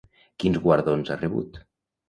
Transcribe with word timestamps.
Quins 0.43 0.57
guardons 0.63 1.13
ha 1.17 1.21
rebut? 1.21 1.63